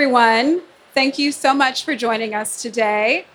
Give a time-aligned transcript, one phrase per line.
[0.00, 0.62] everyone.
[0.94, 3.26] Thank you so much for joining us today.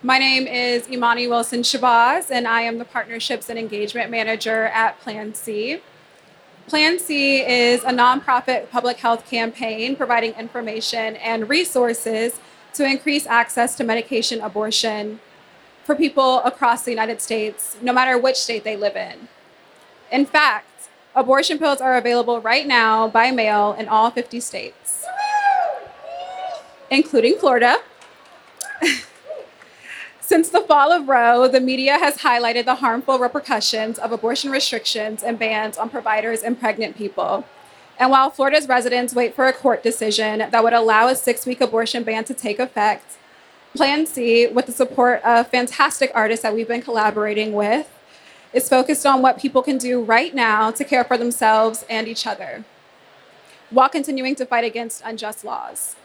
[0.00, 5.00] My name is Imani Wilson Shabazz, and I am the Partnerships and Engagement Manager at
[5.00, 5.80] Plan C.
[6.68, 12.38] Plan C is a nonprofit public health campaign providing information and resources
[12.74, 15.18] to increase access to medication abortion
[15.82, 19.26] for people across the United States, no matter which state they live in.
[20.12, 25.03] In fact, abortion pills are available right now by mail in all 50 states,
[26.94, 27.76] including Florida.
[30.20, 35.22] Since the fall of Roe, the media has highlighted the harmful repercussions of abortion restrictions
[35.22, 37.44] and bans on providers and pregnant people.
[37.98, 41.60] And while Florida's residents wait for a court decision that would allow a six week
[41.60, 43.16] abortion ban to take effect,
[43.74, 47.90] Plan C, with the support of fantastic artists that we've been collaborating with,
[48.52, 52.26] is focused on what people can do right now to care for themselves and each
[52.26, 52.64] other
[53.70, 55.96] while continuing to fight against unjust laws.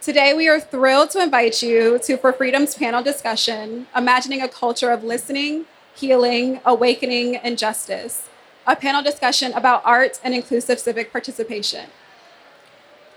[0.00, 4.90] Today, we are thrilled to invite you to For Freedom's panel discussion, Imagining a Culture
[4.90, 8.28] of Listening, Healing, Awakening, and Justice,
[8.66, 11.86] a panel discussion about art and inclusive civic participation.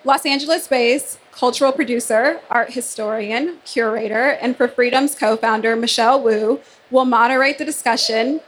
[0.04, 6.62] Los Angeles based cultural producer, art historian, curator, and For Freedom's co founder, Michelle Woo,
[6.90, 8.42] will moderate the discussion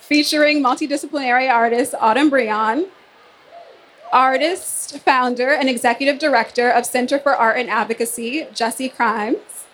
[0.00, 2.88] featuring multidisciplinary artist Autumn Breon,
[4.12, 9.64] artist, founder, and executive director of Center for Art and Advocacy, Jesse Krimes,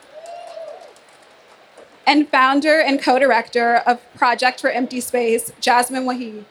[2.06, 6.44] and founder and co director of Project for Empty Space, Jasmine Wahi.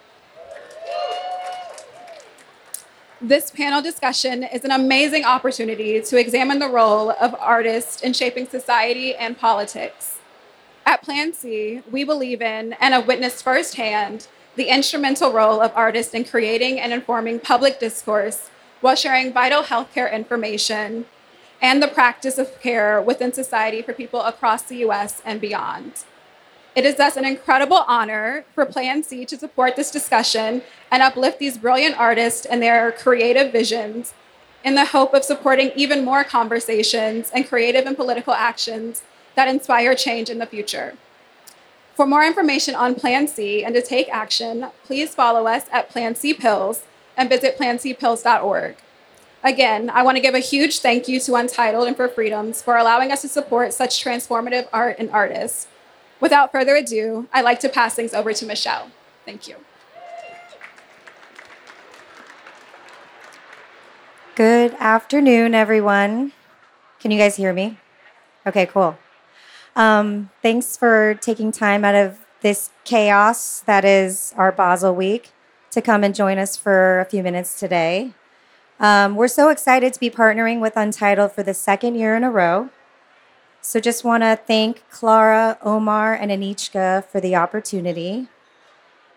[3.22, 8.46] This panel discussion is an amazing opportunity to examine the role of artists in shaping
[8.48, 10.18] society and politics.
[10.86, 16.14] At Plan C, we believe in and have witnessed firsthand the instrumental role of artists
[16.14, 18.50] in creating and informing public discourse
[18.82, 21.06] while sharing vital healthcare information
[21.62, 26.04] and the practice of care within society for people across the US and beyond.
[26.76, 30.62] It is thus an incredible honor for Plan C to support this discussion
[30.92, 34.14] and uplift these brilliant artists and their creative visions
[34.64, 39.04] in the hope of supporting even more conversations and creative and political actions
[39.36, 40.96] that inspire change in the future.
[41.96, 46.14] For more information on Plan C and to take action, please follow us at Plan
[46.14, 46.84] C Pills
[47.16, 48.76] and visit plancpills.org.
[49.42, 52.76] Again, I want to give a huge thank you to Untitled and For Freedoms for
[52.76, 55.68] allowing us to support such transformative art and artists.
[56.20, 58.92] Without further ado, I'd like to pass things over to Michelle.
[59.24, 59.56] Thank you.
[64.36, 66.34] Good afternoon, everyone.
[67.00, 67.78] Can you guys hear me?
[68.46, 68.98] Okay, cool.
[69.76, 75.32] Um, thanks for taking time out of this chaos that is our Basel week
[75.72, 78.14] to come and join us for a few minutes today.
[78.80, 82.32] Um, we're so excited to be partnering with Untitled for the second year in a
[82.32, 82.70] row.
[83.62, 88.28] So just want to thank Clara, Omar, and Anichka for the opportunity.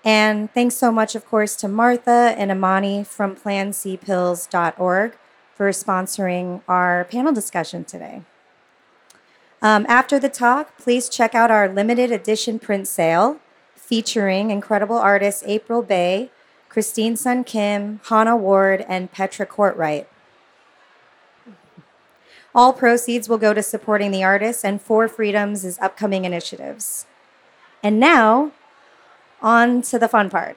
[0.04, 5.19] And thanks so much, of course, to Martha and Imani from plancpills.org
[5.54, 8.22] for sponsoring our panel discussion today.
[9.60, 13.41] Um, after the talk, please check out our limited edition print sale
[13.74, 16.30] featuring incredible artists April Bey,
[16.69, 20.06] Christine Sun Kim, Hannah Ward, and Petra Cortright.
[22.54, 27.06] All proceeds will go to supporting the artists and For Freedoms' upcoming initiatives.
[27.82, 28.52] And now,
[29.40, 30.56] on to the fun part.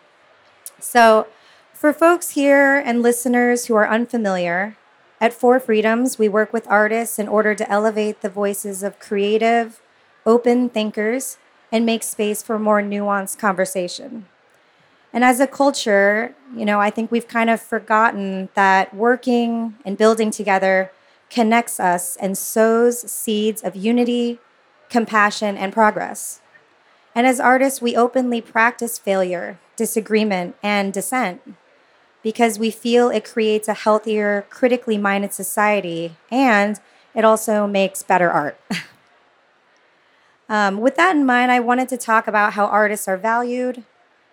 [0.80, 1.26] so,
[1.72, 4.76] for folks here and listeners who are unfamiliar,
[5.20, 9.80] at For Freedoms, we work with artists in order to elevate the voices of creative,
[10.24, 11.38] open thinkers
[11.72, 14.26] and make space for more nuanced conversation.
[15.12, 19.98] And as a culture, you know, I think we've kind of forgotten that working and
[19.98, 20.92] building together
[21.30, 24.38] connects us and sows seeds of unity,
[24.88, 26.40] compassion, and progress.
[27.14, 31.40] And as artists, we openly practice failure, disagreement, and dissent
[32.28, 36.78] because we feel it creates a healthier, critically minded society and
[37.14, 38.60] it also makes better art.
[40.50, 43.82] um, with that in mind, I wanted to talk about how artists are valued,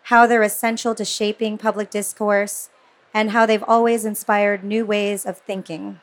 [0.03, 2.67] how they're essential to shaping public discourse,
[3.13, 6.01] and how they've always inspired new ways of thinking.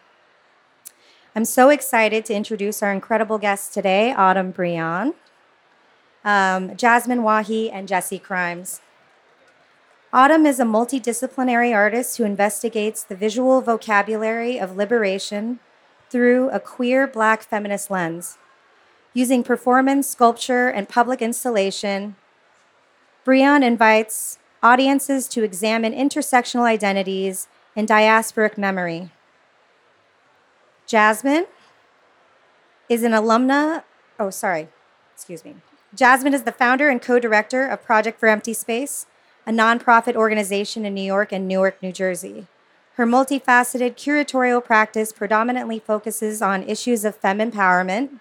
[1.37, 5.13] I'm so excited to introduce our incredible guests today, Autumn Breon,
[6.25, 8.81] um, Jasmine Wahi, and Jesse Krimes.
[10.15, 15.59] Autumn is a multidisciplinary artist who investigates the visual vocabulary of liberation
[16.11, 18.37] through a queer black feminist lens.
[19.15, 22.17] Using performance, sculpture, and public installation,
[23.25, 29.11] Breon invites audiences to examine intersectional identities and diasporic memory.
[30.87, 31.47] Jasmine
[32.91, 33.85] is an alumna.
[34.21, 34.69] Oh, sorry.
[35.15, 35.57] Excuse me.
[35.95, 39.07] Jasmine is the founder and co director of Project for Empty Space,
[39.47, 42.47] a nonprofit organization in New York and Newark, New Jersey.
[42.95, 48.21] Her multifaceted curatorial practice predominantly focuses on issues of femme empowerment,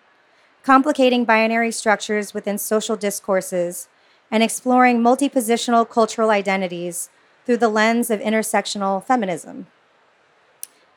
[0.64, 3.88] complicating binary structures within social discourses,
[4.32, 7.10] and exploring multipositional cultural identities
[7.46, 9.68] through the lens of intersectional feminism.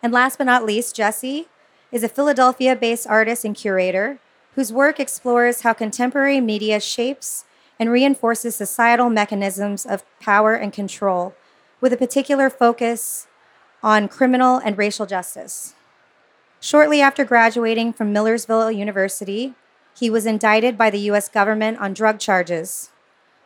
[0.03, 1.49] And last but not least, Jesse
[1.91, 4.19] is a Philadelphia based artist and curator
[4.55, 7.45] whose work explores how contemporary media shapes
[7.79, 11.35] and reinforces societal mechanisms of power and control,
[11.81, 13.27] with a particular focus
[13.83, 15.75] on criminal and racial justice.
[16.61, 19.55] Shortly after graduating from Millersville University,
[19.99, 22.91] he was indicted by the US government on drug charges.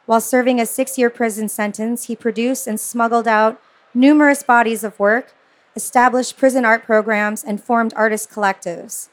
[0.06, 3.60] While serving a six year prison sentence, he produced and smuggled out
[3.92, 5.34] numerous bodies of work,
[5.76, 9.08] established prison art programs, and formed artist collectives.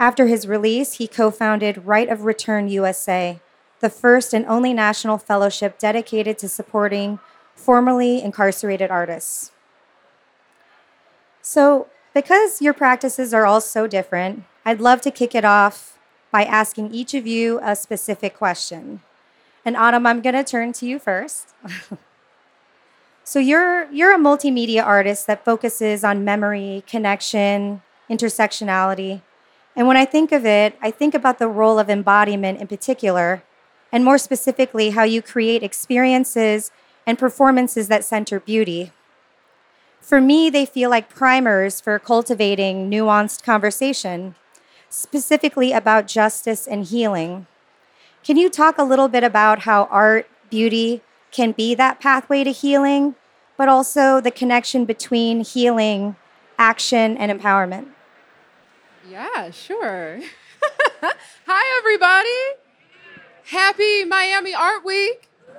[0.00, 3.40] After his release, he co founded Right of Return USA,
[3.82, 7.18] the first and only national fellowship dedicated to supporting
[7.54, 9.50] formerly incarcerated artists.
[11.42, 15.98] So, because your practices are all so different, I'd love to kick it off
[16.30, 19.00] by asking each of you a specific question.
[19.64, 21.50] And Autumn, I'm going to turn to you first.
[23.24, 29.22] so you're you're a multimedia artist that focuses on memory, connection, intersectionality.
[29.74, 33.42] And when I think of it, I think about the role of embodiment in particular,
[33.92, 36.72] and more specifically how you create experiences
[37.06, 38.90] and performances that center beauty.
[40.00, 44.34] For me, they feel like primers for cultivating nuanced conversation,
[44.88, 47.46] specifically about justice and healing.
[48.24, 52.52] Can you talk a little bit about how art, beauty can be that pathway to
[52.52, 53.14] healing,
[53.56, 56.16] but also the connection between healing,
[56.58, 57.88] action, and empowerment?
[59.08, 60.20] Yeah, sure.
[61.46, 62.61] Hi, everybody.
[63.44, 65.28] Happy Miami Art Week.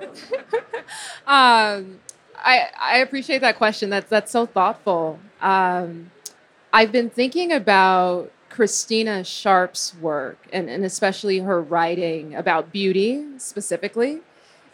[1.26, 2.00] um,
[2.36, 3.90] I, I appreciate that question.
[3.90, 5.18] That's, that's so thoughtful.
[5.40, 6.10] Um,
[6.72, 14.20] I've been thinking about Christina Sharpe's work, and, and especially her writing about beauty specifically.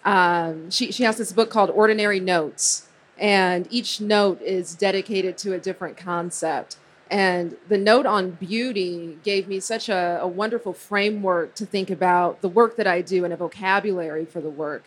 [0.04, 5.54] Um, she, she has this book called Ordinary Notes, and each note is dedicated to
[5.54, 6.76] a different concept.
[7.10, 12.40] And the note on beauty gave me such a, a wonderful framework to think about
[12.40, 14.84] the work that I do and a vocabulary for the work.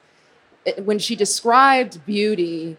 [0.65, 2.77] It, when she described beauty,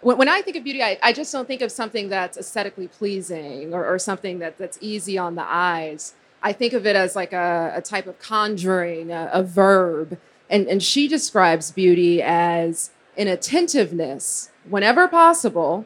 [0.00, 2.88] when, when I think of beauty, I, I, just don't think of something that's aesthetically
[2.88, 6.14] pleasing or, or, something that, that's easy on the eyes.
[6.42, 10.18] I think of it as like a, a type of conjuring, a, a verb.
[10.48, 15.84] And, and she describes beauty as an attentiveness, whenever possible,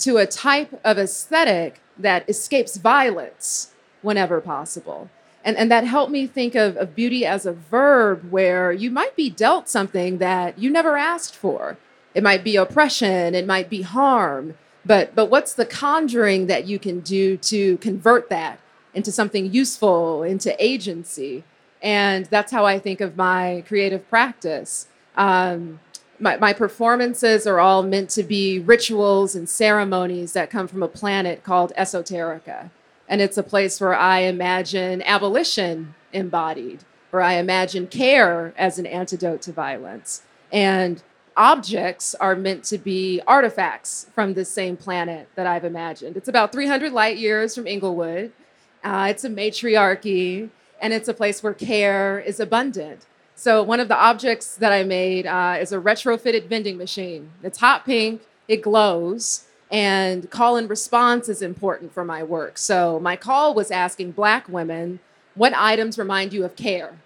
[0.00, 5.10] to a type of aesthetic that escapes violence whenever possible.
[5.44, 9.16] And, and that helped me think of, of beauty as a verb where you might
[9.16, 11.78] be dealt something that you never asked for
[12.14, 16.78] it might be oppression, it might be harm, but but what's the conjuring that you
[16.78, 18.58] can do to convert that
[18.94, 21.44] into something useful, into agency?
[21.82, 24.88] And that's how I think of my creative practice.
[25.16, 25.80] Um,
[26.20, 30.88] my, my performances are all meant to be rituals and ceremonies that come from a
[30.88, 32.70] planet called Esoterica.
[33.08, 38.86] And it's a place where I imagine abolition embodied, where I imagine care as an
[38.86, 40.22] antidote to violence.
[40.52, 41.02] And
[41.36, 46.16] objects are meant to be artifacts from this same planet that I've imagined.
[46.16, 48.32] It's about 300 light years from Inglewood.
[48.84, 50.50] Uh, it's a matriarchy,
[50.80, 53.06] and it's a place where care is abundant.
[53.40, 57.30] So, one of the objects that I made uh, is a retrofitted vending machine.
[57.42, 62.58] It's hot pink, it glows, and call and response is important for my work.
[62.58, 65.00] So, my call was asking Black women
[65.34, 66.98] what items remind you of care?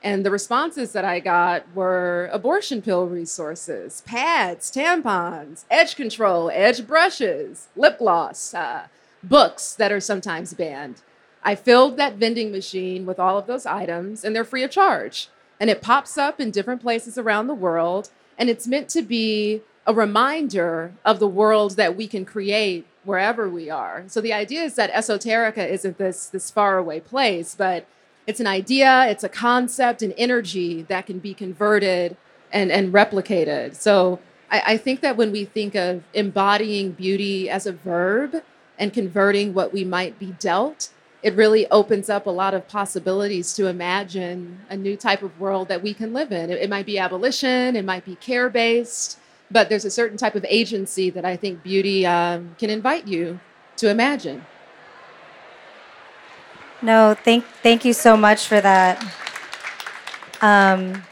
[0.00, 6.86] And the responses that I got were abortion pill resources, pads, tampons, edge control, edge
[6.86, 8.86] brushes, lip gloss, uh,
[9.24, 11.02] books that are sometimes banned.
[11.42, 15.30] I filled that vending machine with all of those items, and they're free of charge.
[15.60, 19.62] And it pops up in different places around the world, and it's meant to be
[19.86, 24.04] a reminder of the world that we can create wherever we are.
[24.06, 27.86] So the idea is that esoterica isn't this, this faraway place, but
[28.26, 32.16] it's an idea, it's a concept, an energy that can be converted
[32.50, 33.74] and, and replicated.
[33.74, 34.20] So
[34.50, 38.42] I, I think that when we think of embodying beauty as a verb
[38.78, 40.88] and converting what we might be dealt,
[41.24, 45.68] it really opens up a lot of possibilities to imagine a new type of world
[45.68, 46.50] that we can live in.
[46.50, 49.18] It, it might be abolition, it might be care based,
[49.50, 53.40] but there's a certain type of agency that I think beauty um, can invite you
[53.78, 54.44] to imagine.
[56.82, 59.02] No, thank thank you so much for that.
[60.42, 61.04] Um,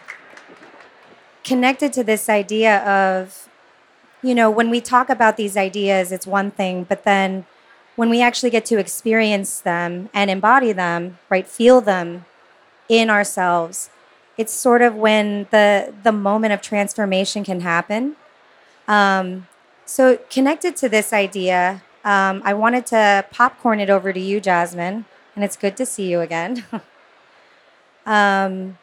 [1.42, 3.48] connected to this idea of,
[4.22, 7.46] you know, when we talk about these ideas, it's one thing, but then
[7.96, 12.24] when we actually get to experience them and embody them, right, feel them
[12.88, 13.90] in ourselves,
[14.38, 18.16] it's sort of when the the moment of transformation can happen.
[18.88, 19.46] Um,
[19.84, 25.04] so connected to this idea, um, I wanted to popcorn it over to you, Jasmine,
[25.34, 26.64] and it's good to see you again.
[28.06, 28.78] um,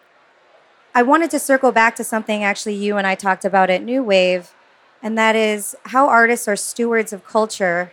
[0.93, 4.03] I wanted to circle back to something actually you and I talked about at New
[4.03, 4.53] Wave,
[5.01, 7.91] and that is how artists are stewards of culture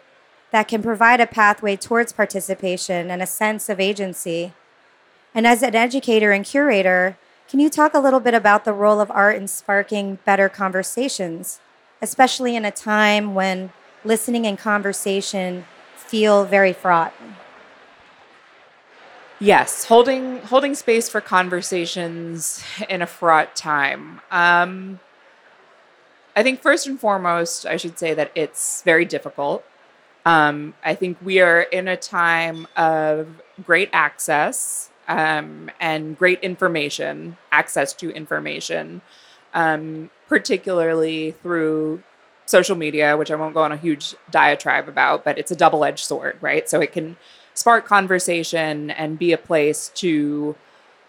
[0.57, 4.55] that can provide a pathway towards participation and a sense of agency.
[5.35, 8.99] And as an educator and curator, can you talk a little bit about the role
[8.99, 11.61] of art in sparking better conversations,
[12.01, 13.71] especially in a time when
[14.03, 17.13] listening and conversation feel very fraught?
[19.39, 24.23] Yes, holding holding space for conversations in a fraught time.
[24.31, 25.01] Um,
[26.35, 29.63] I think first and foremost, I should say that it's very difficult.
[30.27, 33.29] Um, I think we are in a time of
[33.65, 39.03] great access um, and great information, access to information,
[39.55, 42.03] um, particularly through
[42.45, 45.85] social media, which I won't go on a huge diatribe about, but it's a double
[45.85, 46.69] edged sword, right?
[46.69, 47.17] So it can
[47.55, 50.57] spark conversation and be a place to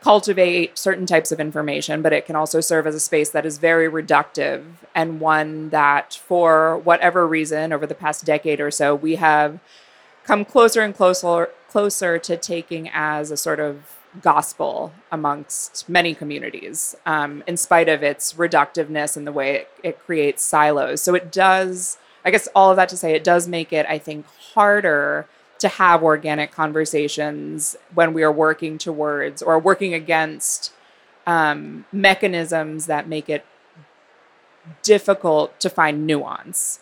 [0.01, 3.57] cultivate certain types of information, but it can also serve as a space that is
[3.57, 4.63] very reductive
[4.93, 9.59] and one that, for whatever reason, over the past decade or so, we have
[10.23, 16.95] come closer and closer closer to taking as a sort of gospel amongst many communities,
[17.05, 21.01] um, in spite of its reductiveness and the way it, it creates silos.
[21.01, 23.97] So it does, I guess, all of that to say, it does make it, I
[23.97, 25.27] think, harder
[25.59, 30.71] to have organic conversations when we are working towards or working against
[31.25, 33.45] um, mechanisms that make it
[34.83, 36.79] difficult to find nuance.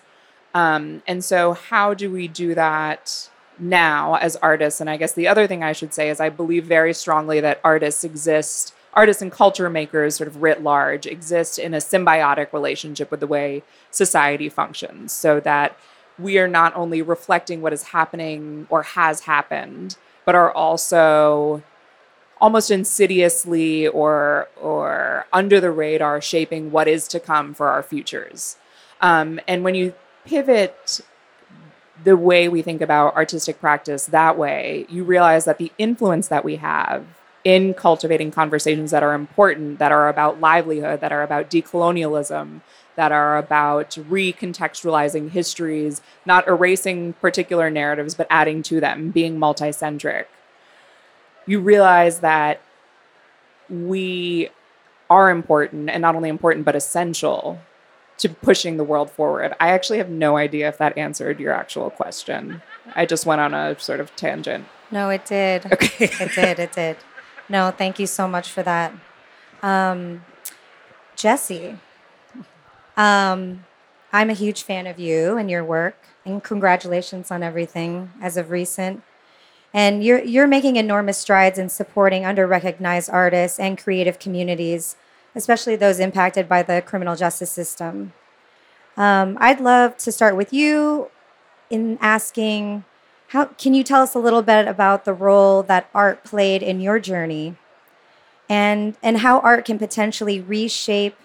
[0.54, 3.30] Um, and so, how do we do that
[3.60, 4.80] now as artists?
[4.80, 7.60] And I guess the other thing I should say is I believe very strongly that
[7.64, 13.12] artists exist, artists and culture makers, sort of writ large, exist in a symbiotic relationship
[13.12, 15.78] with the way society functions, so that
[16.18, 21.64] we are not only reflecting what is happening or has happened, but are also
[22.42, 28.58] almost insidiously or or under the radar shaping what is to come for our futures.
[29.02, 29.94] Um, and when you
[30.26, 31.02] pivot
[32.04, 36.44] the way we think about artistic practice that way, you realize that the influence that
[36.44, 37.06] we have
[37.44, 42.62] in cultivating conversations that are important, that are about livelihood, that are about decolonialism,
[42.96, 50.26] that are about recontextualizing histories, not erasing particular narratives, but adding to them, being multicentric.
[51.46, 52.62] You realize that
[53.70, 54.50] we
[55.10, 57.60] are important, and not only important, but essential
[58.18, 59.54] to pushing the world forward.
[59.60, 62.62] I actually have no idea if that answered your actual question.
[62.96, 64.66] I just went on a sort of tangent.
[64.90, 65.66] No, it did.
[65.72, 66.06] Okay.
[66.06, 66.60] it did.
[66.60, 66.98] It did.
[67.50, 68.94] No, thank you so much for that.
[69.62, 70.24] Um,
[71.16, 71.78] Jesse,
[72.98, 73.66] um,
[74.14, 78.50] I'm a huge fan of you and your work, and congratulations on everything as of
[78.50, 79.04] recent.
[79.74, 84.96] And you're you're making enormous strides in supporting under-recognized artists and creative communities,
[85.36, 88.14] especially those impacted by the criminal justice system.
[88.96, 91.12] Um, I'd love to start with you
[91.70, 92.86] in asking,
[93.30, 96.80] how can you tell us a little bit about the role that art played in
[96.80, 97.58] your journey,
[98.48, 101.18] and and how art can potentially reshape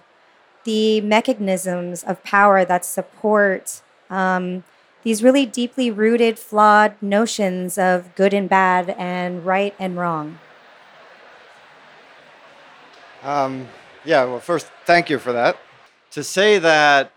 [0.64, 4.64] the mechanisms of power that support um,
[5.02, 10.38] these really deeply rooted, flawed notions of good and bad and right and wrong?
[13.22, 13.68] Um,
[14.04, 15.58] yeah, well, first, thank you for that.
[16.12, 17.12] To say that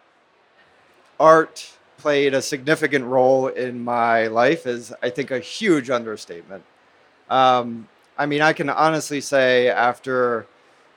[1.19, 6.63] art played a significant role in my life is, I think, a huge understatement.
[7.29, 10.45] Um, I mean, I can honestly say after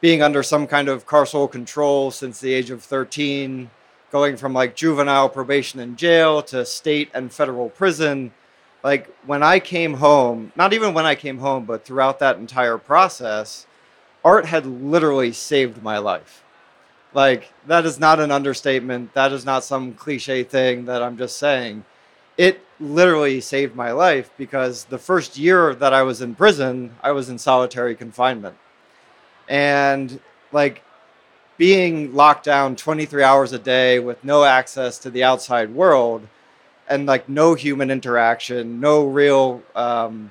[0.07, 3.69] being under some kind of carceral control since the age of 13,
[4.13, 8.31] going from like juvenile probation and jail to state and federal prison.
[8.85, 12.79] Like when I came home, not even when I came home, but throughout that entire
[12.79, 13.67] process,
[14.25, 16.45] art had literally saved my life.
[17.13, 19.13] Like that is not an understatement.
[19.15, 21.85] That is not some cliche thing that I'm just saying.
[22.39, 27.11] It literally saved my life because the first year that I was in prison, I
[27.11, 28.57] was in solitary confinement
[29.49, 30.21] and
[30.53, 30.83] like
[31.57, 36.27] being locked down 23 hours a day with no access to the outside world
[36.89, 40.31] and like no human interaction, no real um,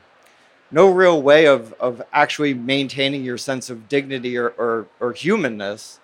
[0.72, 6.00] no real way of, of actually maintaining your sense of dignity or, or, or humanness.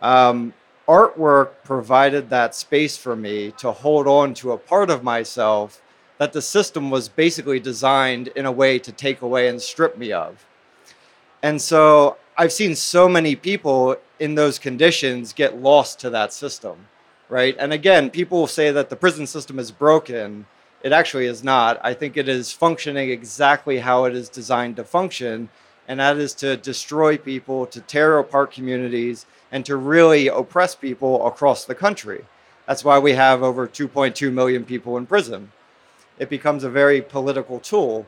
[0.00, 0.54] Um,
[0.88, 5.82] artwork provided that space for me to hold on to a part of myself
[6.18, 10.12] that the system was basically designed in a way to take away and strip me
[10.12, 10.46] of.
[11.42, 16.88] And so I've seen so many people in those conditions get lost to that system,
[17.30, 17.56] right?
[17.58, 20.44] And again, people will say that the prison system is broken.
[20.82, 21.80] It actually is not.
[21.82, 25.48] I think it is functioning exactly how it is designed to function,
[25.88, 31.26] and that is to destroy people, to tear apart communities, and to really oppress people
[31.26, 32.26] across the country.
[32.66, 35.52] That's why we have over 2.2 million people in prison.
[36.18, 38.06] It becomes a very political tool.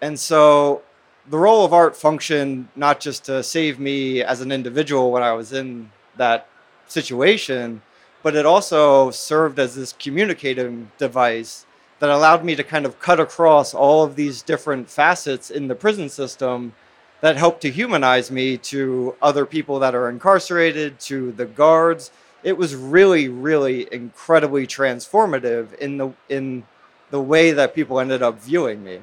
[0.00, 0.80] And so
[1.28, 5.32] the role of art functioned not just to save me as an individual when I
[5.32, 6.48] was in that
[6.86, 7.82] situation,
[8.22, 11.66] but it also served as this communicating device
[11.98, 15.74] that allowed me to kind of cut across all of these different facets in the
[15.74, 16.74] prison system
[17.20, 22.10] that helped to humanize me to other people that are incarcerated, to the guards.
[22.42, 26.64] It was really, really incredibly transformative in the in
[27.10, 29.00] the way that people ended up viewing me.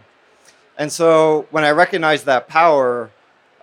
[0.78, 3.12] And so when I recognized that power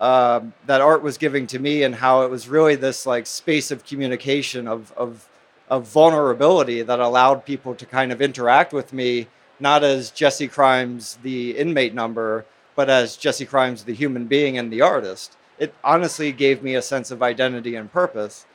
[0.01, 3.71] um, that art was giving to me and how it was really this like space
[3.71, 5.29] of communication of, of,
[5.69, 9.27] of vulnerability that allowed people to kind of interact with me,
[9.59, 12.45] not as Jesse Krimes, the inmate number,
[12.77, 15.37] but as Jesse Krimes, the human being and the artist.
[15.59, 18.47] It honestly gave me a sense of identity and purpose.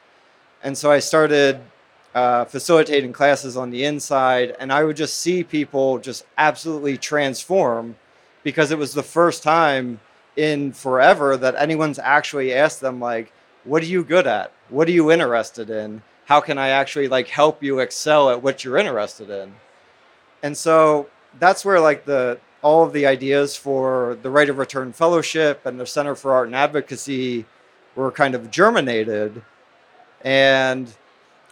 [0.63, 1.60] And so I started
[2.15, 7.98] uh, facilitating classes on the inside, and I would just see people just absolutely transform
[8.43, 10.00] because it was the first time
[10.35, 13.31] in forever that anyone's actually asked them like
[13.63, 14.51] what are you good at?
[14.70, 16.01] What are you interested in?
[16.25, 19.53] How can i actually like help you excel at what you're interested in?
[20.41, 24.94] And so that's where like the all of the ideas for the right of return
[24.94, 27.46] fellowship and the center for art and advocacy
[27.96, 29.41] were kind of germinated.
[30.22, 30.94] And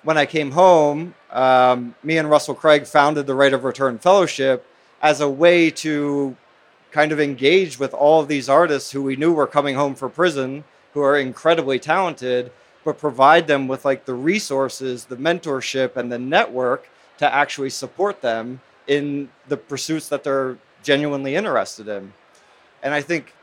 [0.04, 4.66] when i came home um, me and russell craig founded the right of return fellowship
[5.02, 6.36] as a way to
[6.92, 10.10] kind of engaged with all of these artists who we knew were coming home for
[10.10, 12.52] prison, who are incredibly talented,
[12.84, 18.22] but provide them with like the resources, the mentorship, and the network to actually support
[18.22, 22.14] them in the pursuits that they're genuinely interested in.
[22.84, 23.34] And I think,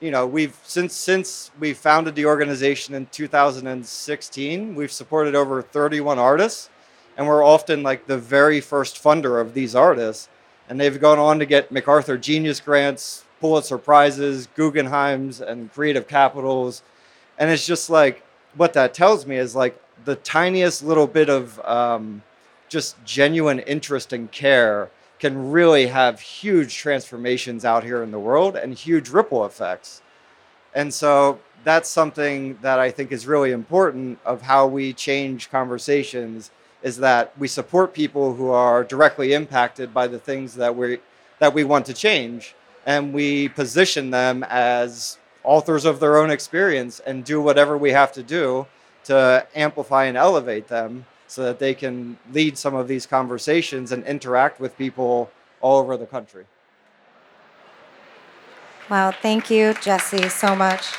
[0.00, 6.18] you know, we've since since we founded the organization in 2016, we've supported over 31
[6.18, 6.70] artists,
[7.16, 10.28] and we're often like the very first funder of these artists
[10.68, 16.82] and they've gone on to get MacArthur Genius Grants, Pulitzer Prizes, Guggenheims, and Creative Capitals.
[17.38, 18.24] And it's just like
[18.56, 22.22] what that tells me is like the tiniest little bit of um,
[22.68, 28.56] just genuine interest and care can really have huge transformations out here in the world
[28.56, 30.02] and huge ripple effects.
[30.74, 36.50] And so that's something that I think is really important of how we change conversations
[36.86, 41.00] is that we support people who are directly impacted by the things that we
[41.40, 42.54] that we want to change
[42.86, 48.12] and we position them as authors of their own experience and do whatever we have
[48.12, 48.64] to do
[49.02, 54.04] to amplify and elevate them so that they can lead some of these conversations and
[54.04, 55.28] interact with people
[55.60, 56.44] all over the country.
[58.88, 60.94] Wow, thank you, Jesse, so much.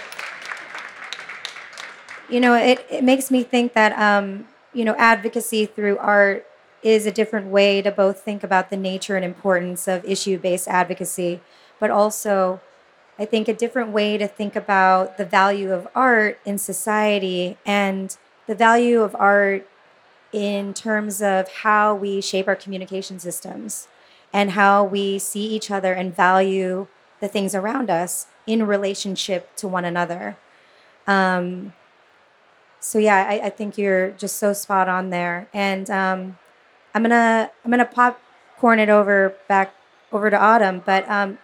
[2.28, 4.46] You know, it, it makes me think that um,
[4.78, 6.46] you know, advocacy through art
[6.84, 10.68] is a different way to both think about the nature and importance of issue based
[10.68, 11.42] advocacy,
[11.80, 12.62] but also,
[13.18, 18.16] I think, a different way to think about the value of art in society and
[18.46, 19.68] the value of art
[20.32, 23.88] in terms of how we shape our communication systems
[24.32, 26.86] and how we see each other and value
[27.20, 30.38] the things around us in relationship to one another.
[31.08, 31.74] Um,
[32.80, 35.50] so yeah, I, I, think you're just so spot on there.
[35.54, 36.38] And um,
[36.94, 39.74] I'm gonna I'm gonna popcorn it over back
[40.12, 40.82] over to Autumn.
[40.86, 41.38] But um,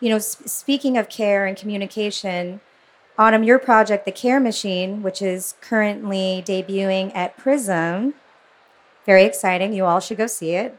[0.00, 2.60] you know, sp- speaking of care and communication,
[3.18, 8.14] Autumn, your project, the Care Machine, which is currently debuting at Prizm,
[9.06, 9.72] very exciting.
[9.72, 10.78] You all should go see it.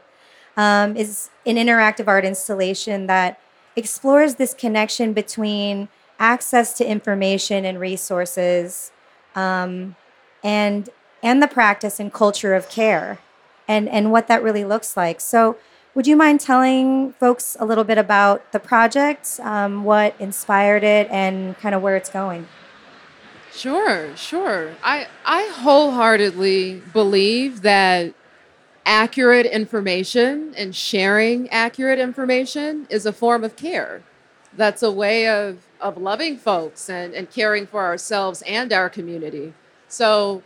[0.56, 3.38] Um, is an interactive art installation that
[3.76, 8.90] explores this connection between access to information and resources
[9.36, 9.94] um,
[10.42, 10.90] and
[11.22, 13.20] and the practice and culture of care
[13.68, 15.56] and and what that really looks like so
[15.94, 21.08] would you mind telling folks a little bit about the project um, what inspired it
[21.10, 22.48] and kind of where it's going
[23.56, 24.74] Sure, sure.
[24.84, 28.12] I I wholeheartedly believe that
[28.84, 34.02] accurate information and sharing accurate information is a form of care.
[34.56, 39.52] That's a way of of loving folks and, and caring for ourselves and our community.
[39.88, 40.42] So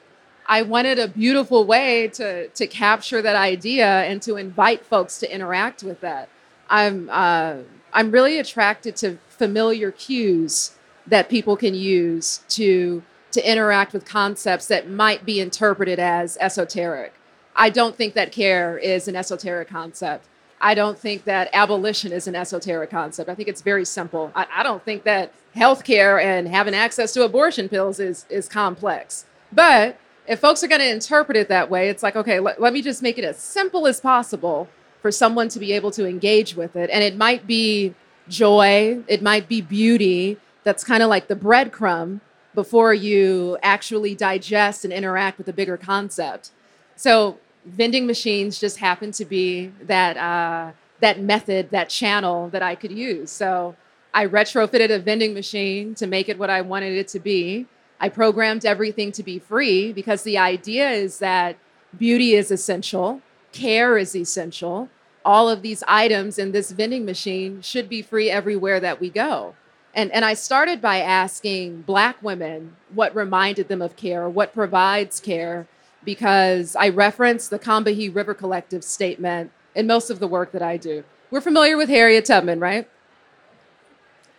[0.46, 5.32] I wanted a beautiful way to to capture that idea and to invite folks to
[5.32, 6.28] interact with that.
[6.68, 7.58] I'm uh,
[7.92, 10.72] I'm really attracted to familiar cues
[11.06, 17.14] that people can use to to interact with concepts that might be interpreted as esoteric.
[17.54, 20.26] I don't think that care is an esoteric concept.
[20.60, 23.30] I don't think that abolition is an esoteric concept.
[23.30, 24.30] I think it's very simple.
[24.34, 29.24] I, I don't think that healthcare and having access to abortion pills is, is complex.
[29.52, 32.72] But if folks are going to interpret it that way, it's like, okay, let, let
[32.72, 34.68] me just make it as simple as possible
[35.00, 36.90] for someone to be able to engage with it.
[36.90, 37.94] And it might be
[38.28, 40.36] joy, it might be beauty.
[40.62, 42.20] That's kind of like the breadcrumb
[42.54, 46.50] before you actually digest and interact with the bigger concept.
[46.96, 52.74] So vending machines just happened to be that uh, that method, that channel that I
[52.74, 53.30] could use.
[53.30, 53.74] So
[54.12, 57.66] I retrofitted a vending machine to make it what I wanted it to be.
[57.98, 61.56] I programmed everything to be free because the idea is that
[61.96, 63.20] beauty is essential,
[63.52, 64.88] care is essential.
[65.24, 69.54] All of these items in this vending machine should be free everywhere that we go.
[69.94, 75.20] And, and I started by asking Black women what reminded them of care, what provides
[75.20, 75.66] care,
[76.04, 80.76] because I reference the Combahee River Collective statement in most of the work that I
[80.76, 81.04] do.
[81.30, 82.88] We're familiar with Harriet Tubman, right?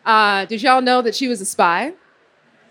[0.06, 1.94] Uh, did y'all know that she was a spy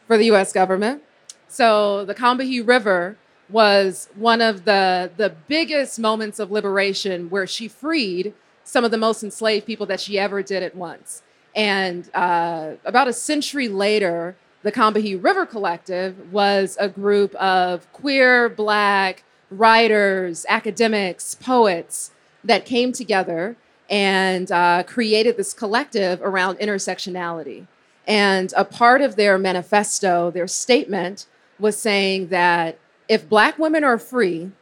[0.06, 1.02] for the US government?
[1.48, 3.16] So the Combahee River
[3.48, 8.98] was one of the, the biggest moments of liberation where she freed some of the
[8.98, 11.22] most enslaved people that she ever did at once.
[11.54, 18.48] And uh, about a century later, the Combahee River Collective was a group of queer,
[18.48, 22.10] black writers, academics, poets
[22.44, 23.56] that came together
[23.88, 27.66] and uh, created this collective around intersectionality.
[28.06, 31.26] And a part of their manifesto, their statement,
[31.58, 34.52] was saying that if Black women are free,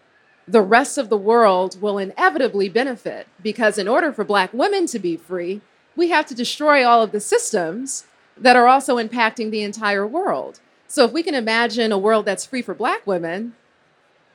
[0.46, 4.98] the rest of the world will inevitably benefit because, in order for Black women to
[4.98, 5.60] be free,
[5.94, 8.04] we have to destroy all of the systems
[8.40, 10.60] that are also impacting the entire world.
[10.86, 13.54] So if we can imagine a world that's free for black women,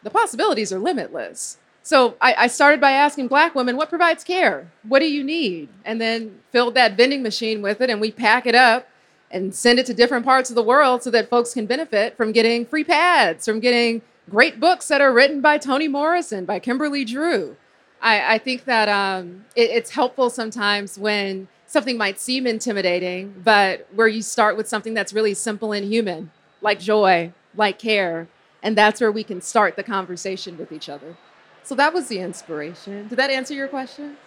[0.03, 1.57] the possibilities are limitless.
[1.81, 4.71] So I, I, started by asking black women, what provides care?
[4.87, 5.67] What do you need?
[5.83, 8.87] And then filled that vending machine with it, and we pack it up
[9.29, 12.31] and send it to different parts of the world so that folks can benefit from
[12.31, 17.03] getting free pads, from getting great books that are written by Toni Morrison, by Kimberly
[17.03, 17.57] Drew.
[18.01, 23.87] I, I think that um, it, it's helpful sometimes when something might seem intimidating, but
[23.95, 26.29] where you start with something that's really simple and human,
[26.61, 28.27] like joy, like care,
[28.61, 31.17] and that's where we can start the conversation with each other.
[31.63, 33.07] So that was the inspiration.
[33.07, 34.17] Did that answer your question?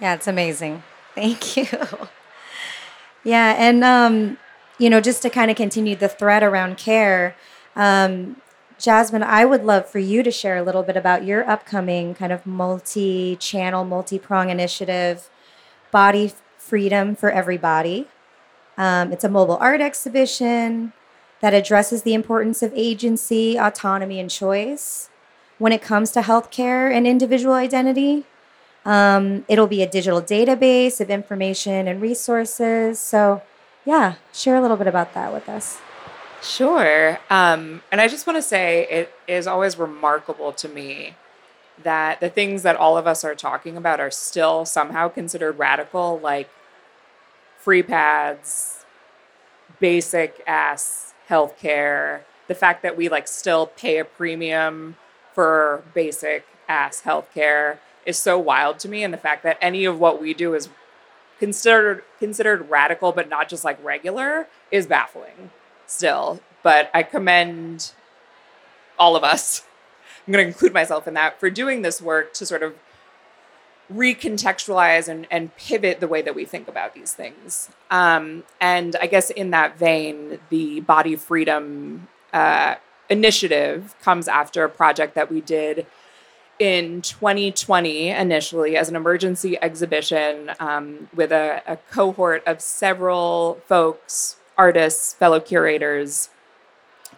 [0.00, 0.84] Yeah, it's amazing.
[1.16, 1.66] Thank you.
[3.24, 4.38] yeah, and um,
[4.78, 7.34] you know, just to kind of continue the thread around care,
[7.74, 8.40] um,
[8.78, 12.30] Jasmine, I would love for you to share a little bit about your upcoming kind
[12.30, 15.28] of multi channel, multi prong initiative,
[15.90, 18.08] Body Freedom for Everybody.
[18.76, 20.92] Um, it's a mobile art exhibition
[21.40, 25.10] that addresses the importance of agency, autonomy, and choice
[25.58, 28.24] when it comes to healthcare and individual identity.
[28.84, 32.98] Um, it'll be a digital database of information and resources.
[32.98, 33.42] So,
[33.84, 35.78] yeah, share a little bit about that with us.
[36.42, 37.18] Sure.
[37.30, 41.16] Um, and I just want to say it is always remarkable to me
[41.82, 46.18] that the things that all of us are talking about are still somehow considered radical,
[46.18, 46.48] like
[47.58, 48.84] free pads,
[49.80, 54.96] basic ass healthcare, the fact that we like still pay a premium
[55.34, 59.98] for basic ass healthcare is so wild to me and the fact that any of
[59.98, 60.68] what we do is
[61.38, 65.50] considered considered radical but not just like regular is baffling
[65.86, 67.92] still, but I commend
[68.98, 69.62] all of us.
[70.26, 72.74] I'm going to include myself in that for doing this work to sort of
[73.92, 77.70] recontextualize and, and pivot the way that we think about these things.
[77.90, 82.76] Um, and I guess in that vein, the Body Freedom uh,
[83.08, 85.86] Initiative comes after a project that we did
[86.58, 94.36] in 2020 initially as an emergency exhibition um, with a, a cohort of several folks
[94.58, 96.30] artists, fellow curators,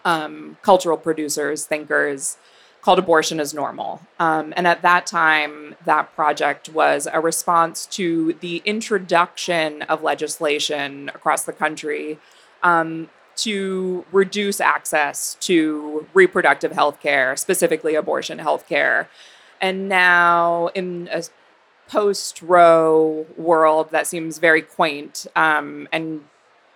[0.05, 2.37] um, cultural producers, thinkers,
[2.81, 4.01] called Abortion is Normal.
[4.19, 11.09] Um, and at that time, that project was a response to the introduction of legislation
[11.09, 12.19] across the country
[12.63, 19.09] um, to reduce access to reproductive health care, specifically abortion health care.
[19.61, 21.23] And now, in a
[21.89, 26.23] post Roe world, that seems very quaint um, and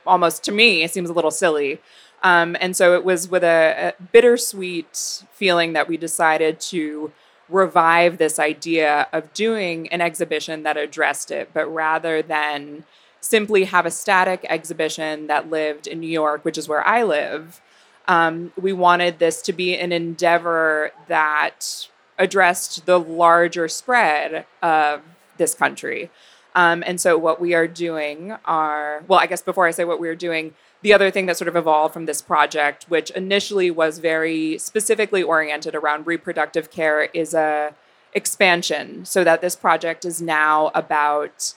[0.05, 1.79] almost to me, it seems a little silly.
[2.23, 7.12] Um, and so it was with a, a bittersweet feeling that we decided to
[7.49, 12.86] revive this idea of doing an exhibition that addressed it, but rather than
[13.19, 17.62] simply have a static exhibition that lived in New York, which is where I live,
[18.07, 25.01] um, we wanted this to be an endeavor that addressed the larger spread of
[25.38, 26.09] this country.
[26.55, 29.99] Um, and so, what we are doing are, well, I guess before I say what
[29.99, 33.71] we are doing, the other thing that sort of evolved from this project, which initially
[33.71, 37.73] was very specifically oriented around reproductive care, is a
[38.13, 39.05] expansion.
[39.05, 41.55] So that this project is now about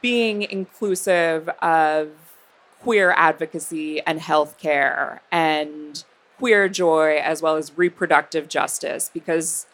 [0.00, 2.10] being inclusive of
[2.80, 6.04] queer advocacy and healthcare and
[6.38, 9.10] queer joy as well as reproductive justice.
[9.12, 9.66] Because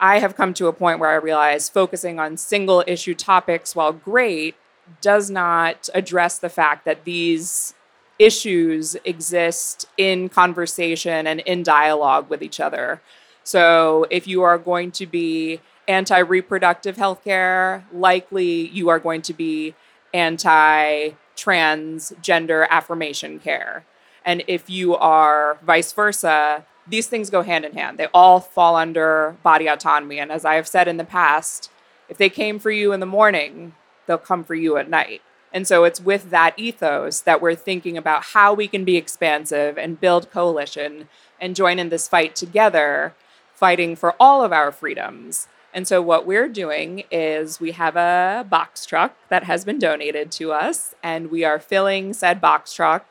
[0.00, 3.92] I have come to a point where I realize focusing on single issue topics, while
[3.92, 4.56] great,
[5.00, 7.74] does not address the fact that these
[8.18, 13.00] issues exist in conversation and in dialogue with each other.
[13.44, 19.32] So if you are going to be anti reproductive healthcare, likely you are going to
[19.32, 19.74] be
[20.12, 23.84] anti transgender affirmation care.
[24.24, 27.98] And if you are vice versa, these things go hand in hand.
[27.98, 30.18] They all fall under body autonomy.
[30.18, 31.70] And as I have said in the past,
[32.08, 33.74] if they came for you in the morning,
[34.08, 35.22] they'll come for you at night.
[35.52, 39.78] And so it's with that ethos that we're thinking about how we can be expansive
[39.78, 41.08] and build coalition
[41.40, 43.14] and join in this fight together,
[43.54, 45.46] fighting for all of our freedoms.
[45.72, 50.32] And so what we're doing is we have a box truck that has been donated
[50.32, 53.06] to us, and we are filling said box truck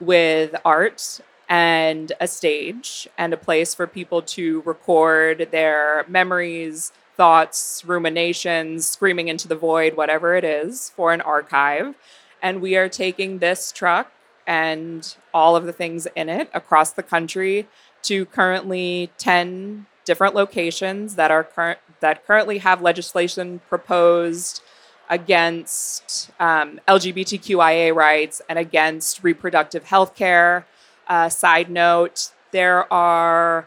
[0.00, 7.82] with art and a stage and a place for people to record their memories, thoughts,
[7.86, 11.94] ruminations, screaming into the void, whatever it is, for an archive.
[12.42, 14.12] And we are taking this truck
[14.46, 17.66] and all of the things in it across the country
[18.02, 24.62] to currently 10 different locations that are current that currently have legislation proposed
[25.08, 30.66] against um, LGBTQIA rights and against reproductive health care
[31.08, 33.66] uh, side note there are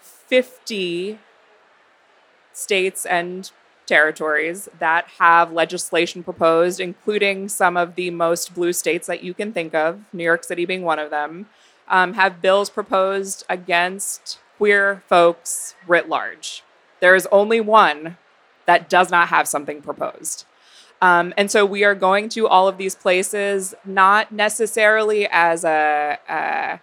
[0.00, 1.18] 50
[2.56, 3.50] states and
[3.84, 9.52] territories that have legislation proposed, including some of the most blue states that you can
[9.52, 11.46] think of, New York City being one of them,
[11.88, 16.62] um, have bills proposed against queer folks writ large.
[17.00, 18.16] There is only one
[18.64, 20.46] that does not have something proposed.
[21.02, 26.18] Um, and so we are going to all of these places, not necessarily as a,
[26.28, 26.80] a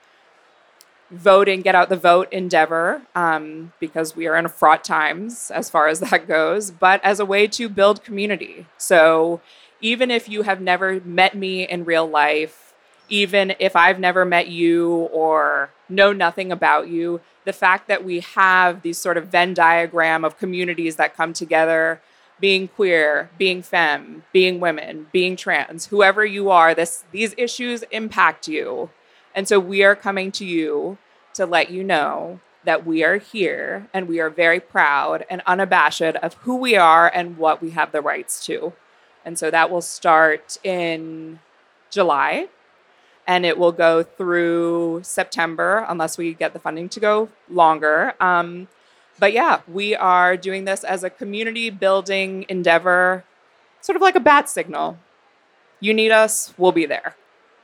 [1.14, 5.88] voting, get out the vote endeavor, um, because we are in fraught times as far
[5.88, 8.66] as that goes, but as a way to build community.
[8.78, 9.42] So
[9.82, 12.74] even if you have never met me in real life,
[13.10, 18.22] even if I've never met you or know nothing about you, the fact that we
[18.22, 22.02] have these sort of Venn diagram of communities that come together
[22.40, 28.48] being queer, being femme, being women, being trans, whoever you are, this these issues impact
[28.48, 28.90] you.
[29.36, 30.98] And so we are coming to you
[31.34, 36.02] to let you know that we are here and we are very proud and unabashed
[36.02, 38.74] of who we are and what we have the rights to.
[39.26, 41.40] And so that will start in
[41.90, 42.48] July
[43.28, 48.14] and it will go through September unless we get the funding to go longer.
[48.20, 48.68] Um,
[49.20, 53.24] but yeah, we are doing this as a community building endeavor,
[53.82, 54.98] sort of like a bat signal.
[55.80, 57.16] You need us, we'll be there.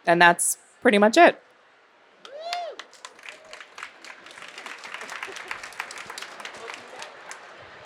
[0.05, 1.41] And that's pretty much it.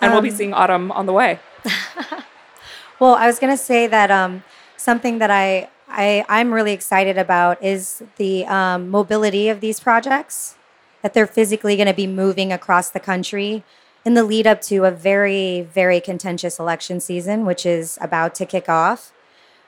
[0.04, 1.38] And we'll be um, seeing autumn on the way.
[3.00, 4.44] well, I was going to say that um,
[4.76, 10.56] something that I, I, I'm really excited about is the um, mobility of these projects
[11.02, 13.62] that they're physically going to be moving across the country
[14.04, 18.46] in the lead up to a very, very contentious election season, which is about to
[18.46, 19.12] kick off.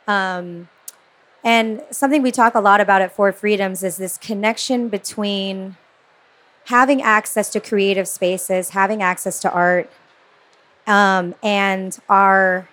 [0.06, 0.68] Um,
[1.42, 5.76] and something we talk a lot about at For Freedoms is this connection between
[6.64, 9.90] having access to creative spaces, having access to art,
[10.86, 12.68] um, and our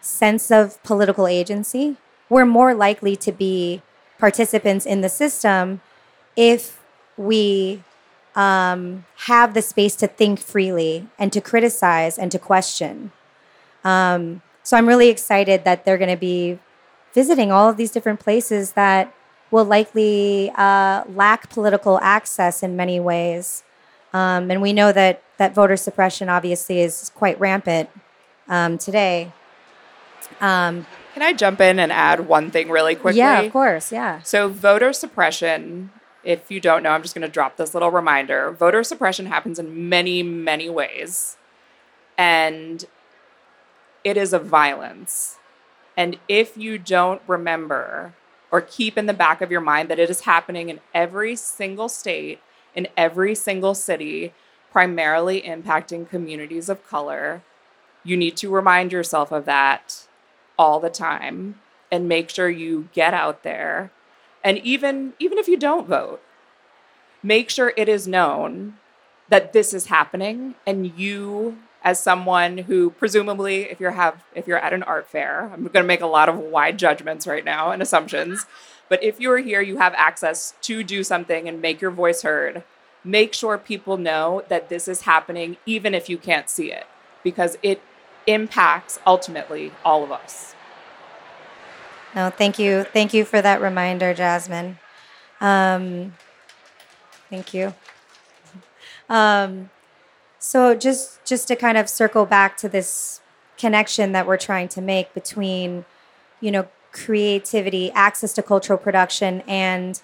[0.00, 1.96] sense of political agency.
[2.28, 3.82] We're more likely to be
[4.18, 5.80] participants in the system
[6.36, 6.80] if
[7.16, 7.82] we
[8.34, 13.12] um, have the space to think freely and to criticize and to question.
[13.84, 16.58] Um, so I'm really excited that they're going to be
[17.14, 19.14] visiting all of these different places that
[19.50, 23.64] will likely uh, lack political access in many ways.
[24.12, 27.90] Um, and we know that, that voter suppression obviously is quite rampant
[28.48, 29.32] um, today.
[30.40, 33.18] Um, Can I jump in and add one thing really quickly?
[33.18, 33.92] Yeah, of course.
[33.92, 34.22] Yeah.
[34.22, 35.90] So, voter suppression,
[36.24, 38.50] if you don't know, I'm just going to drop this little reminder.
[38.50, 41.36] Voter suppression happens in many, many ways.
[42.16, 42.84] And
[44.04, 45.36] it is a violence.
[45.96, 48.14] And if you don't remember
[48.50, 51.88] or keep in the back of your mind that it is happening in every single
[51.88, 52.40] state,
[52.74, 54.32] in every single city,
[54.70, 57.42] primarily impacting communities of color,
[58.04, 60.06] you need to remind yourself of that
[60.58, 63.90] all the time and make sure you get out there.
[64.44, 66.22] And even even if you don't vote,
[67.22, 68.74] make sure it is known
[69.28, 74.58] that this is happening and you as someone who presumably if you're have if you're
[74.58, 77.70] at an art fair i'm going to make a lot of wide judgments right now
[77.70, 78.46] and assumptions
[78.88, 82.62] but if you're here you have access to do something and make your voice heard
[83.04, 86.86] make sure people know that this is happening even if you can't see it
[87.22, 87.80] because it
[88.26, 90.54] impacts ultimately all of us.
[92.14, 92.84] No thank you.
[92.84, 94.78] Thank you for that reminder jasmine.
[95.40, 96.14] Um,
[97.30, 97.74] thank you.
[99.10, 99.70] Um,
[100.38, 103.22] so just just to kind of circle back to this
[103.56, 105.86] connection that we're trying to make between,
[106.42, 110.00] you know, creativity, access to cultural production, and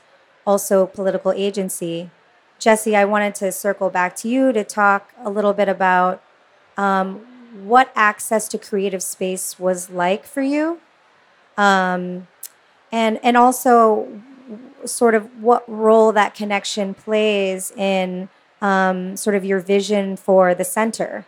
[0.46, 2.10] also political agency.
[2.58, 6.22] Jesse, I wanted to circle back to you to talk a little bit about
[6.76, 7.20] um,
[7.64, 10.80] what access to creative space was like for you,
[11.56, 12.26] um,
[12.90, 14.20] and and also
[14.84, 18.28] sort of what role that connection plays in
[18.60, 21.26] um, sort of your vision for the center.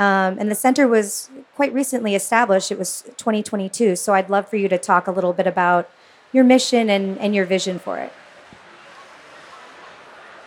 [0.00, 2.72] Um, and the center was quite recently established.
[2.72, 3.96] It was 2022.
[3.96, 5.90] So I'd love for you to talk a little bit about
[6.32, 8.10] your mission and, and your vision for it.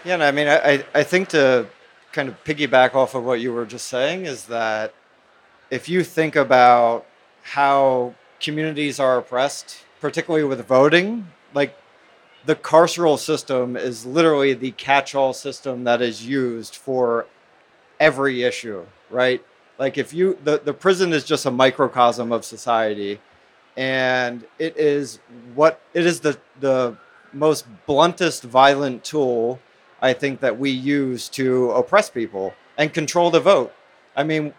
[0.04, 1.68] Yeah, no, I mean, I, I think to
[2.12, 4.96] kind of piggyback off of what you were just saying is that
[5.70, 7.06] if you think about
[7.44, 11.78] how communities are oppressed, particularly with voting, like
[12.46, 17.28] the carceral system is literally the catch-all system that is used for
[18.04, 19.42] every issue, right?
[19.80, 23.20] Like if you the, the prison is just a microcosm of society
[23.78, 25.20] and it is
[25.56, 26.98] what it is the the
[27.32, 29.60] most bluntest violent tool
[30.02, 33.74] I think that we use to oppress people and control the vote.
[34.18, 34.54] I mean,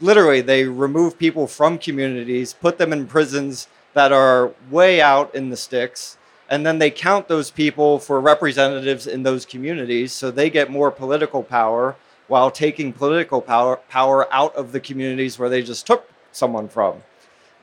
[0.00, 5.50] literally they remove people from communities, put them in prisons that are way out in
[5.50, 6.18] the sticks
[6.50, 10.90] and then they count those people for representatives in those communities so they get more
[10.90, 11.96] political power
[12.28, 17.02] while taking political power power out of the communities where they just took someone from.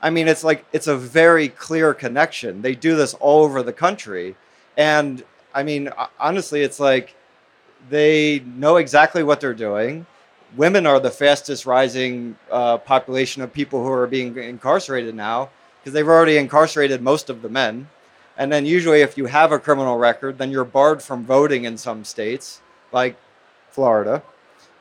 [0.01, 2.61] I mean it's like it's a very clear connection.
[2.61, 4.35] They do this all over the country.
[4.77, 5.23] And
[5.53, 7.15] i mean honestly it's like
[7.89, 10.05] they know exactly what they're doing.
[10.55, 15.49] Women are the fastest rising uh, population of people who are being incarcerated now
[15.79, 17.87] because they've already incarcerated most of the men.
[18.37, 21.77] And then usually, if you have a criminal record, then you're barred from voting in
[21.77, 23.15] some states, like
[23.69, 24.23] Florida.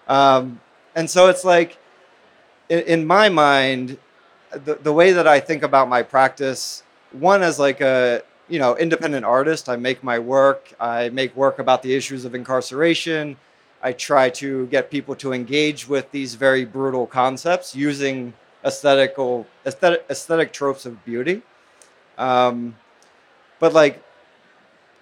[0.09, 0.61] Um,
[0.95, 1.79] and so it's like,
[2.69, 3.99] in, in my mind,
[4.51, 8.77] the, the way that I think about my practice, one as like a you know
[8.77, 10.73] independent artist, I make my work.
[10.79, 13.37] I make work about the issues of incarceration.
[13.83, 18.33] I try to get people to engage with these very brutal concepts using
[18.65, 21.43] aesthetical aesthetic, aesthetic tropes of beauty.
[22.17, 22.77] Um,
[23.59, 24.03] but like,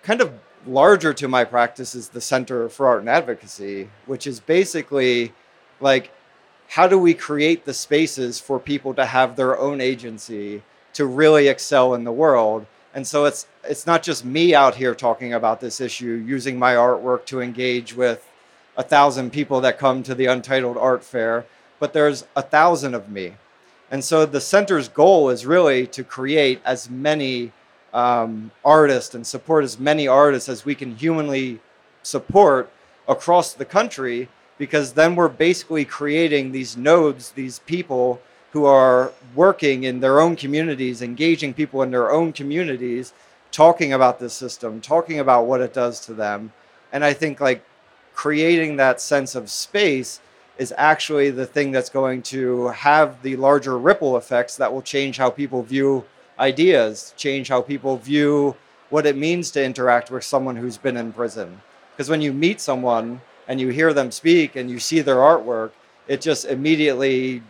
[0.03, 0.33] kind of
[0.66, 5.33] larger to my practice is the Center for Art and Advocacy, which is basically
[5.81, 6.12] like,
[6.68, 10.62] how do we create the spaces for people to have their own agency
[10.94, 12.66] to really excel in the world?
[12.94, 16.75] And so it's it's not just me out here talking about this issue, using my
[16.75, 18.27] artwork to engage with
[18.77, 21.44] a thousand people that come to the Untitled Art Fair,
[21.79, 23.35] but there's a thousand of me.
[23.90, 27.52] And so the center's goal is really to create as many
[27.93, 31.61] um, artists and support as many artists as we can humanly
[32.03, 32.71] support
[33.07, 34.29] across the country
[34.59, 38.21] because then we're basically creating these nodes, these people
[38.53, 43.13] who are working in their own communities, engaging people in their own communities,
[43.51, 46.53] talking about this system, talking about what it does to them.
[46.93, 47.65] And I think like
[48.15, 50.21] creating that sense of space
[50.59, 55.17] is actually the thing that's going to have the larger ripple effects that will change
[55.17, 56.05] how people view
[56.43, 58.57] ideas, change how people view
[58.90, 61.63] what it means to interact with someone who's been in prison.
[61.93, 65.71] Because when you meet someone and you hear them speak and you see their artwork,
[66.09, 67.43] it just immediately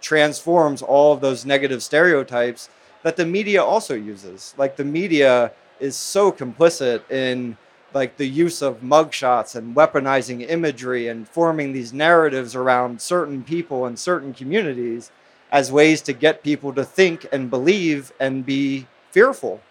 [0.00, 2.68] transforms all of those negative stereotypes
[3.04, 4.54] that the media also uses.
[4.58, 7.56] Like the media is so complicit in
[7.94, 13.86] like the use of mugshots and weaponizing imagery and forming these narratives around certain people
[13.86, 15.12] and certain communities
[15.54, 19.62] as ways to get people to think and believe and be fearful,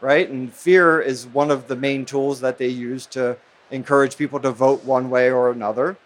[0.00, 0.30] right?
[0.30, 3.36] And fear is one of the main tools that they use to
[3.68, 5.96] encourage people to vote one way or another,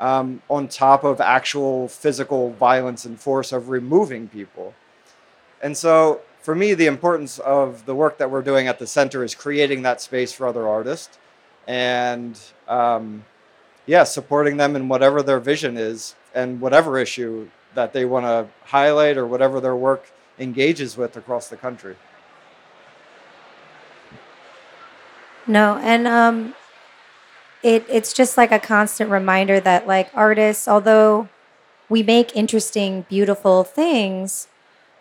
[0.00, 4.72] um, on top of actual physical violence and force of removing people.
[5.62, 9.22] And so, for me, the importance of the work that we're doing at the center
[9.22, 11.18] is creating that space for other artists
[11.66, 13.26] and um,
[13.84, 18.48] yeah, supporting them in whatever their vision is and whatever issue that they want to
[18.64, 21.96] highlight or whatever their work engages with across the country.
[25.46, 26.54] No, and um,
[27.62, 31.28] it it's just like a constant reminder that like artists, although
[31.88, 34.48] we make interesting, beautiful things,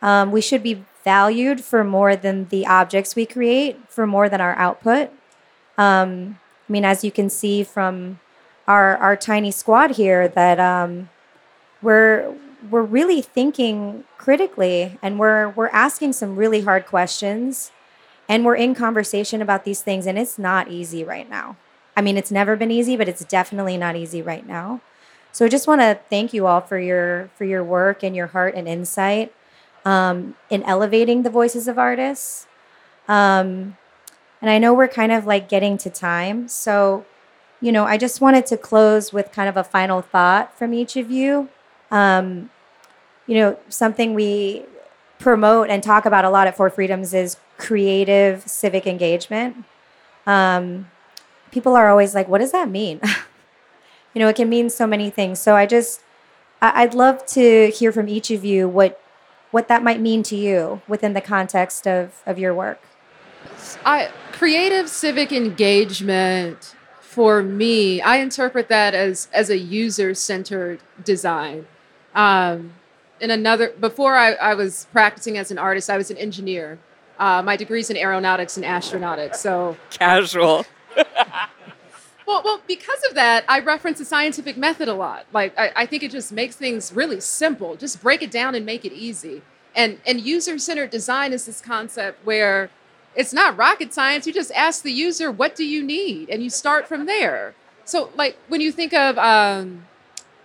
[0.03, 4.39] um, we should be valued for more than the objects we create, for more than
[4.39, 5.09] our output.
[5.78, 8.19] Um, I mean, as you can see from
[8.67, 11.09] our our tiny squad here, that um,
[11.82, 12.36] we're
[12.70, 17.72] we're really thinking critically, and we're we're asking some really hard questions,
[18.28, 21.57] and we're in conversation about these things, and it's not easy right now.
[21.97, 24.82] I mean, it's never been easy, but it's definitely not easy right now.
[25.32, 28.28] So, I just want to thank you all for your for your work and your
[28.28, 29.34] heart and insight
[29.86, 32.47] um, in elevating the voices of artists.
[33.07, 33.78] Um,
[34.41, 36.47] and I know we're kind of like getting to time.
[36.47, 37.05] So,
[37.61, 40.97] you know, I just wanted to close with kind of a final thought from each
[40.97, 41.49] of you.
[41.91, 42.49] Um,
[43.28, 44.63] you know, something we
[45.19, 49.63] promote and talk about a lot at For Freedoms is creative civic engagement.
[50.28, 50.89] Um,
[51.51, 52.99] people are always like, what does that mean?
[54.13, 55.39] you know, it can mean so many things.
[55.39, 56.01] So I just,
[56.61, 59.01] I'd love to hear from each of you what
[59.51, 62.82] what that might mean to you within the context of, of your work.
[63.86, 71.65] I creative civic engagement for me, I interpret that as as a user centered design.
[72.13, 72.73] Um,
[73.20, 76.78] in another, before I, I, was practicing as an artist, I was an engineer.
[77.18, 79.36] Uh, my degree's in aeronautics and astronautics.
[79.36, 80.66] So casual.
[82.28, 85.26] well, well, because of that, I reference the scientific method a lot.
[85.32, 87.76] Like, I, I think it just makes things really simple.
[87.76, 89.41] Just break it down and make it easy.
[89.76, 92.70] And and user centered design is this concept where
[93.16, 94.28] it's not rocket science.
[94.28, 96.30] You just ask the user, what do you need?
[96.30, 97.55] And you start from there.
[97.86, 99.86] So, like when you think of um,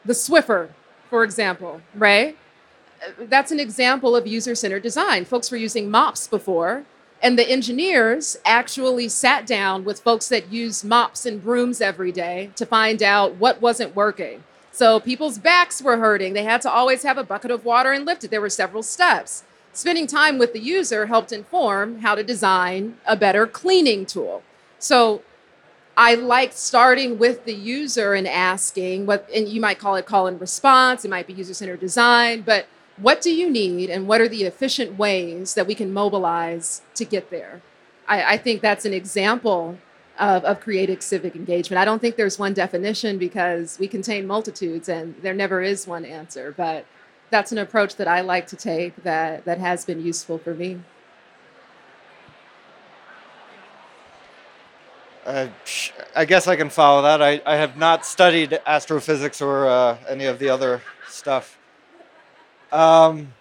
[0.04, 0.70] the Swiffer,
[1.08, 2.36] for example, right?
[3.18, 5.24] That's an example of user centered design.
[5.24, 6.84] Folks were using mops before,
[7.22, 12.50] and the engineers actually sat down with folks that use mops and brooms every day
[12.56, 14.44] to find out what wasn't working.
[14.72, 16.32] So, people's backs were hurting.
[16.32, 18.30] They had to always have a bucket of water and lift it.
[18.30, 19.42] There were several steps
[19.72, 24.42] spending time with the user helped inform how to design a better cleaning tool.
[24.78, 25.22] So
[25.96, 30.26] I like starting with the user and asking what, and you might call it call
[30.26, 32.66] and response, it might be user centered design, but
[33.00, 37.04] what do you need and what are the efficient ways that we can mobilize to
[37.04, 37.62] get there?
[38.06, 39.78] I, I think that's an example
[40.18, 41.80] of, of creative civic engagement.
[41.80, 46.04] I don't think there's one definition because we contain multitudes and there never is one
[46.04, 46.84] answer, but
[47.30, 50.80] that's an approach that I like to take that that has been useful for me.
[55.24, 55.48] Uh,
[56.16, 57.22] I guess I can follow that.
[57.22, 61.59] I, I have not studied astrophysics or uh, any of the other stuff.
[62.72, 63.32] Um,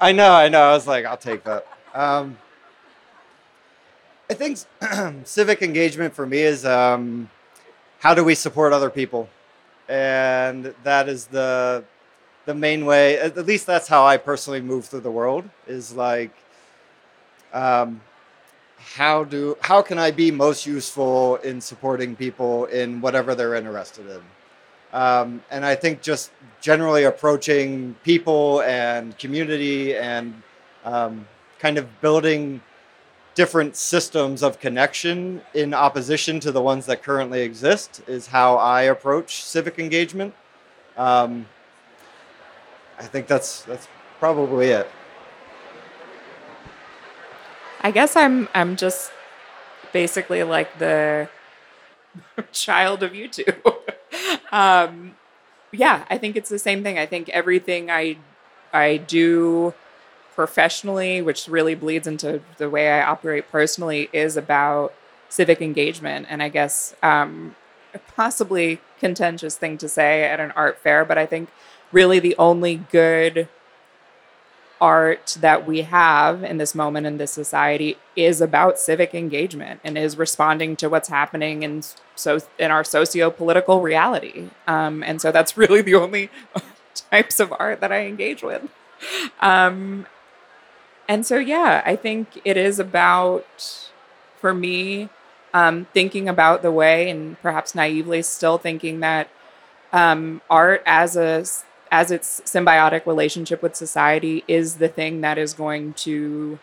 [0.00, 0.62] I know, I know.
[0.62, 1.66] I was like, I'll take that.
[1.94, 2.38] Um,
[4.30, 4.58] I think
[5.26, 7.28] civic engagement for me is um,
[7.98, 9.28] how do we support other people?
[9.88, 11.84] And that is the
[12.46, 16.32] the main way at least that's how i personally move through the world is like
[17.52, 18.00] um,
[18.76, 24.06] how do how can i be most useful in supporting people in whatever they're interested
[24.08, 24.20] in
[24.92, 26.30] um, and i think just
[26.60, 30.42] generally approaching people and community and
[30.84, 31.26] um,
[31.58, 32.60] kind of building
[33.34, 38.82] different systems of connection in opposition to the ones that currently exist is how i
[38.82, 40.34] approach civic engagement
[40.96, 41.46] um,
[42.98, 43.88] I think that's that's
[44.18, 44.86] probably it.
[47.80, 49.10] I guess I'm I'm just
[49.92, 51.30] basically like the
[52.52, 53.79] child of YouTube.
[54.52, 55.14] Um,
[55.72, 56.98] yeah, I think it's the same thing.
[56.98, 58.16] I think everything I
[58.72, 59.74] I do
[60.34, 64.94] professionally, which really bleeds into the way I operate personally, is about
[65.28, 66.26] civic engagement.
[66.28, 67.56] And I guess um,
[67.94, 71.48] a possibly contentious thing to say at an art fair, but I think
[71.92, 73.48] really the only good
[74.80, 79.98] art that we have in this moment in this society is about civic engagement and
[79.98, 81.82] is responding to what's happening in
[82.14, 84.48] so in our socio-political reality.
[84.66, 86.30] Um, and so that's really the only
[86.94, 88.68] types of art that I engage with.
[89.40, 90.06] Um,
[91.08, 93.90] and so yeah, I think it is about
[94.38, 95.10] for me
[95.52, 99.28] um, thinking about the way and perhaps naively still thinking that
[99.92, 101.44] um, art as a
[101.90, 106.58] as its symbiotic relationship with society is the thing that is going to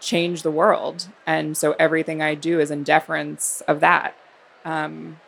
[0.00, 1.08] change the world.
[1.26, 4.14] And so everything I do is in deference of that.
[4.64, 5.20] Um,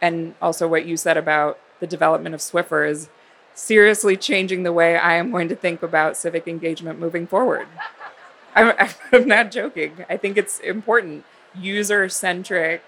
[0.00, 3.08] and also, what you said about the development of Swiffer is
[3.54, 7.66] seriously changing the way I am going to think about civic engagement moving forward.
[8.54, 8.72] I'm,
[9.12, 10.04] I'm not joking.
[10.08, 11.24] I think it's important.
[11.54, 12.82] User centric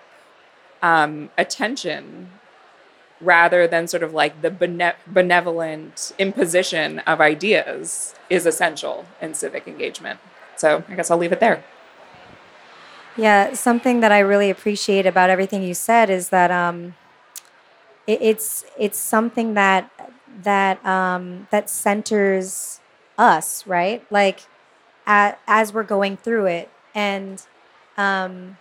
[0.81, 2.31] um, attention
[3.23, 9.67] rather than sort of like the bene- benevolent imposition of ideas is essential in civic
[9.67, 10.19] engagement.
[10.57, 11.65] So I guess I'll leave it there.
[13.17, 16.95] Yeah, something that I really appreciate about everything you said is that um,
[18.07, 19.91] it, it's it's something that
[20.43, 22.81] that um, that centers
[23.19, 24.05] us, right?
[24.11, 24.41] Like
[25.07, 27.45] at, as we're going through it, and
[27.99, 28.57] um,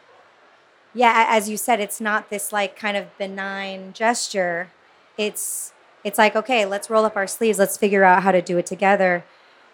[0.94, 4.72] yeah, as you said, it's not this like kind of benign gesture.
[5.18, 5.74] It's
[6.04, 8.66] it's like okay, let's roll up our sleeves, let's figure out how to do it
[8.66, 9.24] together.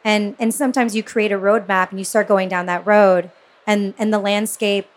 [0.04, 3.32] And and sometimes you create a roadmap and you start going down that road,
[3.66, 4.88] and and the landscape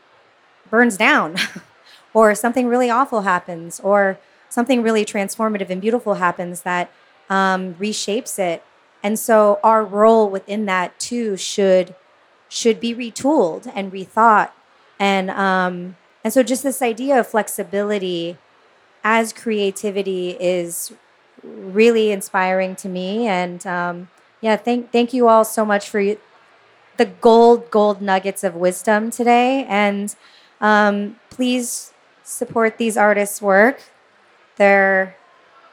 [0.69, 1.37] burns down,
[2.15, 4.19] or something really awful happens, or
[4.49, 6.91] something really transformative and beautiful happens that
[7.31, 8.63] um, reshapes it.
[9.03, 11.95] And so our role within that too should
[12.49, 14.51] should be retooled and rethought.
[14.99, 18.37] And um, and so just this idea of flexibility
[19.03, 20.93] as creativity is
[21.43, 23.27] really inspiring to me.
[23.27, 24.09] And um,
[24.41, 26.17] yeah, thank thank you all so much for
[26.97, 29.65] the gold gold nuggets of wisdom today.
[29.69, 30.15] And
[30.61, 31.93] um, please
[32.23, 33.83] support these artists' work.
[34.57, 35.17] They're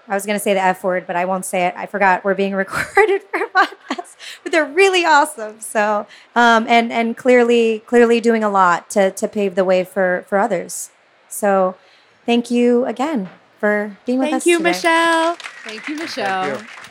[0.08, 1.74] I was going to say the F word, but I won't say it.
[1.76, 4.16] I forgot we're being recorded for a podcast.
[4.44, 5.60] But they're really awesome.
[5.62, 10.26] So, um, and and clearly clearly doing a lot to to pave the way for
[10.28, 10.92] for others.
[11.30, 11.76] So,
[12.26, 13.30] thank you again
[13.60, 14.32] for being with us.
[14.32, 14.48] thank us.
[14.48, 14.70] You, today.
[14.70, 15.38] Michelle.
[15.64, 16.56] Thank you, Michelle.
[16.56, 16.87] Thank you.